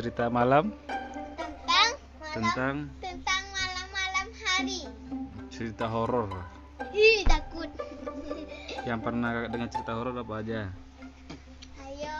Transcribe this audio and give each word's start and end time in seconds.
cerita 0.00 0.32
malam 0.32 0.72
tentang 1.36 1.92
malam 2.16 2.32
tentang 2.32 2.74
tentang 3.04 3.42
malam-malam 3.52 4.26
hari. 4.32 4.88
cerita 5.52 5.84
horor. 5.92 6.32
Ih, 6.96 7.20
takut. 7.28 7.68
Yang 8.88 9.00
pernah 9.04 9.44
dengar 9.52 9.68
cerita 9.68 9.92
horor 9.92 10.16
apa 10.16 10.34
aja? 10.40 10.72
Ayo. 11.84 12.16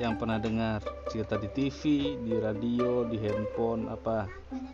Yang 0.00 0.14
pernah 0.16 0.38
dengar 0.40 0.80
cerita 1.12 1.36
di 1.36 1.52
TV, 1.52 1.80
di 2.16 2.32
radio, 2.40 3.04
di 3.04 3.20
handphone 3.20 3.92
apa? 3.92 4.24
Misalnya 4.48 4.72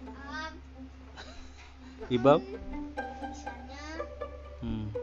Hmm. 4.62 4.94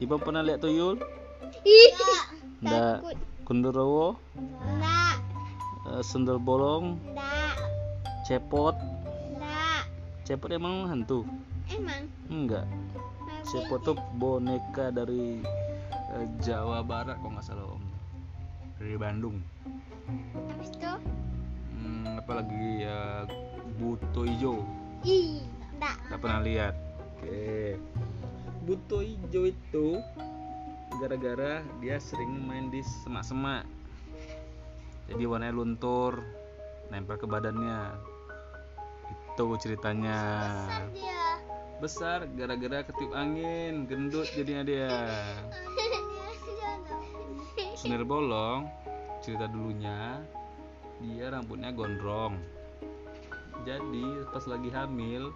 Ibam 0.00 0.16
pernah 0.16 0.40
lihat 0.40 0.64
tuyul? 0.64 0.96
Ih, 1.60 1.92
Nggak. 2.64 3.04
takut. 3.04 3.16
Enggak, 4.32 5.07
Eh, 5.98 6.04
Sendal 6.06 6.38
bolong? 6.38 6.94
enggak, 7.02 7.58
Cepot? 8.22 8.76
enggak. 9.34 9.82
Cepot 10.22 10.46
emang 10.48 10.86
hantu? 10.86 11.26
Emang 11.66 12.06
Enggak. 12.30 12.70
Cepot 13.42 13.82
tuh 13.82 13.98
boneka 14.14 14.94
dari 14.94 15.42
eh, 16.14 16.26
Jawa 16.38 16.86
Barat 16.86 17.18
kok 17.18 17.26
nggak 17.28 17.42
salah 17.42 17.66
om. 17.66 17.82
Dari 18.78 18.94
Bandung. 18.94 19.42
habis 20.54 20.70
itu 20.70 20.92
Hmm, 21.74 22.16
apalagi 22.16 22.86
ya 22.86 23.26
buto 23.76 24.22
hijau 24.22 24.62
ih, 25.02 25.42
enggak. 25.74 25.94
nggak 26.08 26.20
pernah 26.22 26.40
lihat 26.40 26.74
oke 27.12 27.76
buto 28.64 28.98
hijau 28.98 29.44
itu 29.46 29.86
gara-gara 30.96 31.60
dia 31.78 32.00
sering 32.00 32.40
main 32.40 32.72
di 32.72 32.80
semak-semak 33.04 33.62
jadi 35.08 35.24
warnanya 35.24 35.56
luntur 35.56 36.20
nempel 36.92 37.16
ke 37.16 37.24
badannya. 37.24 37.96
Itu 39.34 39.56
ceritanya. 39.56 40.20
Besar 40.68 40.84
dia. 40.92 41.26
besar 41.78 42.18
gara-gara 42.34 42.82
ketiup 42.84 43.14
angin 43.16 43.88
gendut 43.88 44.28
jadinya 44.36 44.62
dia. 44.66 44.92
Sunir 47.78 48.02
bolong 48.02 48.66
cerita 49.22 49.46
dulunya 49.46 50.18
dia 50.98 51.30
rambutnya 51.30 51.70
gondrong. 51.70 52.36
Jadi 53.62 54.26
pas 54.34 54.44
lagi 54.44 54.70
hamil 54.74 55.30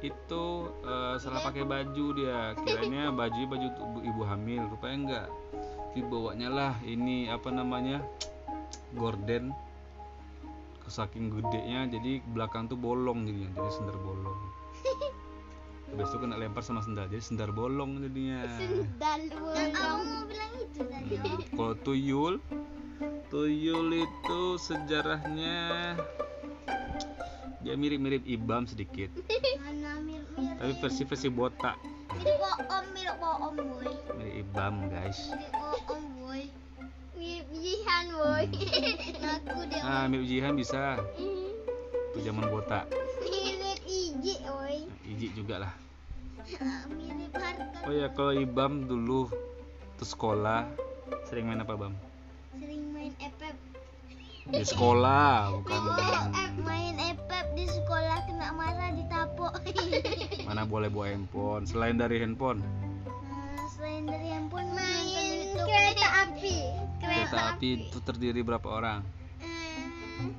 itu 0.00 0.44
eh, 0.86 1.14
salah 1.18 1.42
pakai 1.42 1.66
baju 1.66 2.06
dia. 2.14 2.54
Kiranya 2.62 3.10
baju 3.10 3.42
baju 3.50 3.68
ibu 4.06 4.22
hamil 4.22 4.70
rupanya 4.70 4.96
enggak. 4.96 5.28
Dibawanya 5.98 6.48
lah 6.52 6.74
ini 6.86 7.26
apa 7.26 7.50
namanya 7.50 8.04
gorden 8.92 9.50
saking 10.86 11.34
gedenya 11.34 11.90
jadi 11.90 12.22
belakang 12.30 12.70
tuh 12.70 12.78
bolong 12.78 13.26
jadinya 13.26 13.50
jadi 13.52 13.70
sendal 13.74 13.98
bolong 13.98 14.38
habis 15.90 16.10
itu 16.10 16.18
kena 16.18 16.36
lempar 16.36 16.62
sama 16.62 16.78
sendal 16.80 17.06
jadi 17.06 17.18
sendal 17.20 17.50
bolong 17.50 17.98
jadinya 18.00 18.46
Sendal 18.54 19.22
bolong. 19.34 19.70
Aku 19.74 20.02
mau 20.04 20.22
bilang 20.24 20.52
itu 20.56 20.80
tadi. 20.82 21.14
Hmm, 21.16 21.38
Kalau 21.54 21.74
tuyul, 21.80 22.34
tuyul 23.28 23.88
itu 23.96 24.40
sejarahnya 24.58 25.56
dia 27.62 27.74
mirip-mirip 27.74 28.22
Ibam 28.22 28.62
sedikit, 28.62 29.10
Mana 29.58 29.98
mirip-mirip. 29.98 30.54
tapi 30.54 30.72
versi-versi 30.78 31.26
botak. 31.26 31.74
Mirip 32.14 32.38
mirip 32.94 33.16
boy. 33.18 33.90
Mirip 34.14 34.34
Ibam 34.44 34.86
guys. 34.86 35.18
Mirip 35.30 35.54
Jihan, 37.66 38.04
boy. 38.14 38.44
Aku 39.26 39.58
deh. 39.66 39.80
Ah, 39.82 40.06
mirip 40.06 40.26
Jihan 40.30 40.54
bisa. 40.54 41.02
Itu 42.14 42.18
zaman 42.22 42.46
botak. 42.46 42.86
Mirip 43.26 43.82
Iji, 43.82 44.38
boy. 44.46 44.86
Iji 45.02 45.26
juga 45.34 45.66
lah. 45.66 45.72
Mirip 46.94 47.34
harga. 47.34 47.82
Oh 47.82 47.90
ya, 47.90 48.06
kalau 48.14 48.38
Ibam 48.38 48.86
dulu 48.86 49.26
tuh 49.98 50.06
sekolah 50.06 50.70
sering 51.26 51.50
main 51.50 51.58
apa 51.58 51.74
Bam? 51.74 51.98
Sering 52.54 52.86
main 52.94 53.10
epep. 53.18 53.58
Di 54.46 54.62
sekolah, 54.62 55.50
bukan 55.58 55.80
Main, 56.30 56.54
main 56.62 56.96
epep 57.02 57.46
di 57.58 57.66
sekolah 57.66 58.30
kena 58.30 58.54
marah 58.54 58.94
ditapok. 58.94 59.58
mana 60.46 60.62
boleh 60.62 60.86
bawa 60.86 61.10
handphone. 61.10 61.66
Selain 61.66 61.98
dari 61.98 62.22
handphone, 62.22 62.62
Nah, 63.26 63.66
selain 63.74 64.06
dari 64.06 64.30
handphone 64.30 64.70
main 64.70 65.50
kereta 65.58 66.30
api. 66.30 66.85
Kereta 67.26 67.58
api 67.58 67.90
itu 67.90 67.98
terdiri 67.98 68.40
berapa 68.40 68.68
orang? 68.70 69.02
Hmm, 69.42 70.30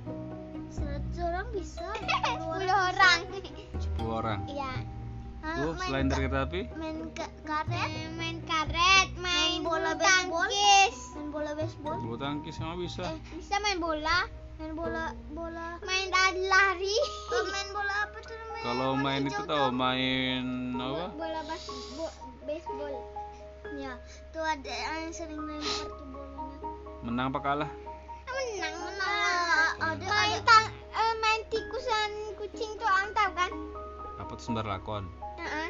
Seratus 0.72 1.18
orang 1.20 1.48
bisa. 1.52 1.84
Sepuluh 2.00 2.72
orang. 2.72 3.20
10 3.76 4.08
orang. 4.08 4.40
Iya. 4.48 4.72
Tuh, 5.48 5.76
selain 5.80 6.08
dari 6.08 6.28
kereta 6.28 6.44
api, 6.44 6.62
main 6.76 7.08
ka- 7.16 7.32
karet, 7.44 7.92
main 8.20 8.44
karet, 8.44 9.10
main 9.16 9.64
bola 9.64 9.96
tangkis, 9.96 11.16
main 11.16 11.28
bola 11.32 11.52
baseball. 11.56 11.98
bulu 11.98 12.16
tangkis 12.16 12.56
sama 12.56 12.76
bisa. 12.76 13.08
Eh, 13.08 13.16
bisa 13.32 13.56
main 13.60 13.80
bola, 13.80 14.28
main 14.60 14.76
bola, 14.76 15.16
bola, 15.32 15.80
main 15.82 16.12
lari 16.12 16.44
lari. 16.46 16.98
main 17.48 17.70
bola 17.72 17.94
apa 18.04 18.18
tuh? 18.24 18.36
Kalau 18.60 18.90
main 19.00 19.24
itu 19.24 19.42
tau 19.48 19.72
main 19.72 20.44
apa? 20.76 21.16
Bola 21.16 21.40
baseball, 21.48 22.12
baseball. 22.44 22.96
Ya, 23.80 23.94
tuh 24.32 24.44
ada 24.44 24.74
yang 25.00 25.16
sering 25.16 25.40
lempar 25.40 25.88
tuh 25.88 26.08
bolanya. 26.12 26.58
Menang 27.06 27.30
apa 27.30 27.40
kalah? 27.44 27.72
Menang, 28.26 28.76
menang. 28.82 29.74
Ada 29.78 30.06
main 30.10 30.40
tang, 30.42 30.66
eh, 30.74 31.14
main 31.22 31.42
tikusan 31.54 32.12
kucing 32.42 32.72
tuh 32.80 32.90
antap 32.90 33.38
kan? 33.38 33.52
Apa 34.18 34.32
tuh 34.34 34.44
sembar 34.50 34.66
lakon? 34.66 35.06
Heeh. 35.38 35.70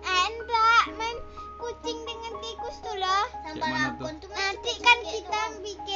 Eh, 0.00 0.24
enggak, 0.32 0.84
main 0.96 1.18
kucing 1.60 1.98
dengan 2.08 2.32
tikus 2.40 2.76
tuh 2.80 2.96
loh. 2.96 3.24
Kayak 3.44 3.60
mana 3.60 3.88
tuh? 4.00 4.06
Nanti 4.32 4.72
kan 4.80 4.98
kita 5.04 5.40
bikin 5.60 5.89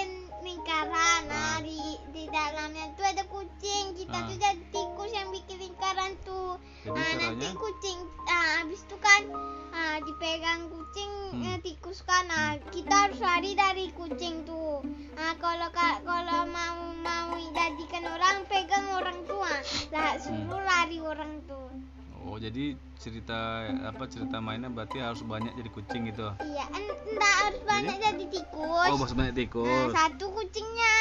ah, 9.95 10.03
dipegang 10.03 10.67
kucing 10.69 11.13
Hmm. 11.33 11.47
eh, 11.47 11.59
tikus 11.61 12.03
kan. 12.03 12.27
Nah, 12.27 12.59
kita 12.69 12.91
harus 13.05 13.19
lari 13.21 13.55
dari 13.55 13.87
kucing 13.91 14.43
tuh. 14.43 14.83
Nah, 15.15 15.39
kalau 15.39 15.71
ka- 15.71 16.03
kalau 16.03 16.43
mau 16.49 16.75
mau 16.97 17.31
jadikan 17.49 18.03
orang 18.09 18.43
pegang 18.45 18.87
orang 18.93 19.23
tua. 19.25 19.55
Lah, 19.89 20.19
suruh 20.19 20.59
lari 20.61 20.99
orang 20.99 21.39
tuh. 21.45 21.71
Oh 22.17 22.35
jadi 22.37 22.73
cerita 22.97 23.37
apa 23.85 24.09
cerita 24.09 24.41
mainnya 24.41 24.67
berarti 24.67 24.97
harus 24.97 25.21
banyak 25.23 25.55
jadi 25.55 25.71
kucing 25.71 26.09
gitu. 26.09 26.27
Iya, 26.41 26.65
en- 26.73 26.99
enggak 27.07 27.35
harus 27.39 27.63
banyak 27.63 27.97
jadi 28.01 28.25
tikus. 28.27 28.89
Oh 28.89 28.97
harus 28.97 29.15
banyak 29.15 29.31
Nah, 29.31 29.39
tikus. 29.39 29.91
satu 29.93 30.27
kucingnya. 30.33 30.97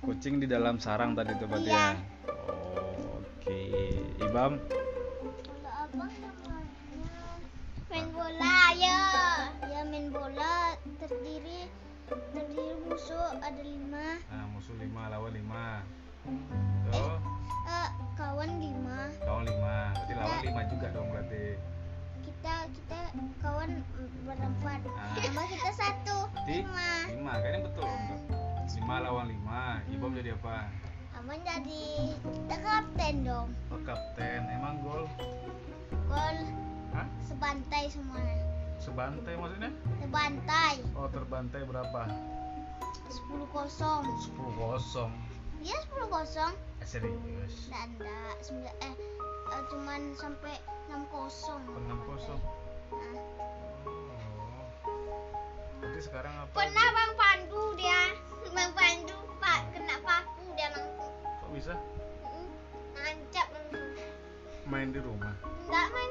Kucing 0.00 0.34
di 0.36 0.46
dalam 0.46 0.80
sarang 0.80 1.12
tadi 1.12 1.36
tuh 1.36 1.46
berarti 1.46 1.68
Iya. 1.68 1.76
ya. 1.78 1.94
Oh, 2.26 3.20
Oke, 3.38 3.60
Ibam. 4.18 4.52
Bola 4.56 5.72
apa 5.84 5.92
namanya? 5.92 6.18
Main 6.22 6.31
bola, 8.32 8.72
ya. 8.72 9.00
Ya 9.68 9.80
main 9.84 10.08
bola 10.08 10.72
terdiri 10.96 11.68
terdiri 12.08 12.72
musuh 12.88 13.36
ada 13.44 13.60
lima, 13.60 14.20
Nah 14.32 14.44
musuh 14.56 14.72
lima 14.80 15.12
lawan 15.12 15.32
lima. 15.36 15.84
Tuh, 16.88 17.16
eh, 17.68 17.88
kawan 18.16 18.50
lima. 18.56 19.12
lawan 19.28 19.44
lima. 19.44 19.76
Berarti 19.92 20.12
lawan 20.16 20.38
lima 20.40 20.60
juga 20.72 20.86
dong 20.96 21.06
berarti. 21.12 21.44
Kita 22.24 22.54
kita 22.72 23.00
kawan 23.44 23.70
berempat. 24.24 24.80
Ah. 24.96 25.12
Tambah 25.20 25.46
kita 25.52 25.70
satu 25.76 26.16
Berarti 26.32 26.52
lima. 26.64 26.90
lima. 27.12 27.32
Kayaknya 27.36 27.60
betul 27.68 27.84
om. 27.84 28.02
Lima 28.72 28.96
lawan 29.04 29.26
lima. 29.28 29.62
Ibam 29.92 30.10
jadi 30.16 30.30
apa? 30.36 30.56
Aman 31.20 31.38
jadi 31.44 31.84
kita 32.16 32.56
kapten 32.64 33.14
dong. 33.28 33.48
Oh 33.68 33.80
kapten. 33.84 34.40
Emang? 34.48 34.80
Gol 34.80 35.04
Hah? 37.52 37.60
sebantai 37.60 37.84
semuanya. 37.92 38.44
Sebantai 38.80 39.34
maksudnya? 39.36 39.70
Sebantai. 40.00 40.74
Oh 40.96 41.04
terbantai 41.12 41.60
berapa? 41.68 42.08
10 43.12 43.44
kosong. 43.52 44.02
10 44.32 44.56
kosong. 44.56 45.12
Iya 45.60 45.76
10 45.92 46.08
kosong. 46.08 46.52
Eh, 46.80 46.88
serius. 46.88 47.68
Nggak 47.68 47.84
ada. 47.92 48.20
Sembilan 48.40 48.72
eh, 48.80 48.94
eh, 49.52 49.62
cuman 49.68 50.00
sampai 50.16 50.56
6 50.88 51.04
kosong. 51.12 51.60
Enam 51.76 52.00
kosong. 52.08 52.40
Nah. 52.88 53.20
Oh. 53.84 54.64
Berarti 55.84 56.00
sekarang 56.08 56.32
apa? 56.32 56.56
Pernah 56.56 56.86
Bang 56.88 57.12
Pandu 57.20 57.76
dia. 57.76 58.16
Bang 58.48 58.72
Pandu 58.72 59.28
Pak 59.44 59.60
kena 59.76 60.00
paku 60.00 60.44
dia 60.56 60.72
langsung. 60.72 61.12
Kok 61.44 61.50
bisa 61.52 61.76
Mm, 62.32 62.48
Nancap 62.96 63.48
main 64.72 64.88
di 64.88 65.04
rumah? 65.04 65.36
Enggak 65.68 65.86
main 65.92 66.01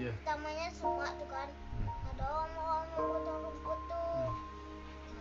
iya. 0.00 0.12
utamanya 0.24 0.68
semua 0.72 1.06
tuh 1.12 1.28
kan. 1.28 1.48
Hmm. 1.52 2.08
Ada 2.16 2.24
omong-omong 2.24 3.04
potong 3.04 3.38
rumput 3.44 3.80
tuh 3.92 4.04
hmm. 4.16 4.34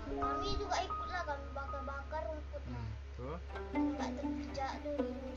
Nah, 0.09 0.25
kami 0.25 0.49
juga 0.55 0.77
ikut 0.81 1.07
lah 1.11 1.23
kan 1.27 1.39
bakar-bakar 1.51 2.21
rumputnya. 2.27 2.81
Hmm. 3.19 3.37
nggak 3.75 4.09
terjejak 4.15 4.71
duri-duri 4.81 5.29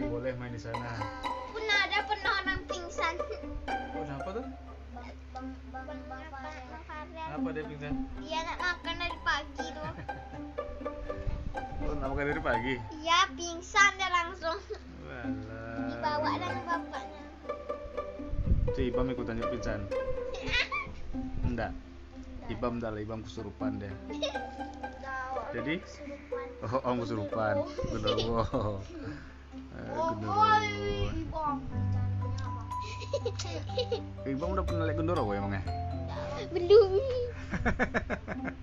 jadi 0.00 0.08
boleh 0.08 0.32
main 0.40 0.48
di 0.48 0.56
sana. 0.56 0.96
Uh, 0.96 1.52
pernah 1.52 1.78
ada 1.84 1.98
pernah 2.08 2.32
orang 2.40 2.60
pingsan. 2.64 3.20
Oh 3.68 4.00
kenapa 4.00 4.28
tuh? 4.32 4.46
Bang 5.36 5.48
bang 5.68 5.84
bang 5.84 6.00
bang, 6.08 6.56
apa 7.28 7.48
dia 7.52 7.64
pingsan? 7.68 7.94
Dia 8.24 8.40
nak 8.48 8.58
makan 8.64 8.94
dari 8.96 9.18
pagi 9.20 9.66
tu. 9.68 9.82
Oh, 11.80 11.96
nak 11.98 12.14
makan 12.14 12.26
dari 12.32 12.42
pagi? 12.44 12.74
ya 13.02 13.28
pingsan 13.36 13.92
dia 14.00 14.08
langsung. 14.08 14.56
Si 18.74 18.86
Ibam 18.86 19.10
ikutan 19.10 19.38
juga 19.38 19.50
pingsan. 19.50 19.80
Enggak. 21.42 21.72
Ibam 22.50 22.82
lah, 22.82 22.98
Ibam 22.98 23.22
kesurupan 23.22 23.78
deh. 23.78 23.94
Jadi, 25.54 25.82
oh, 26.66 26.82
om 26.86 27.02
kesurupan. 27.02 27.54
Genderuwo. 27.90 28.42
Eh, 29.74 29.94
genderuwo. 29.94 30.50
Ibam 34.26 34.48
udah 34.54 34.64
pernah 34.66 34.84
lihat 34.86 34.98
genderuwo 34.98 35.32
emangnya? 35.34 35.62
Belum. 36.54 36.92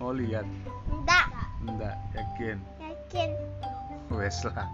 Oh 0.00 0.16
lihat, 0.16 0.48
Enggak. 0.88 1.28
enggak, 1.60 1.96
yakin. 2.16 2.56
Yakin. 2.80 3.36
Wes 4.08 4.40
lah. 4.48 4.64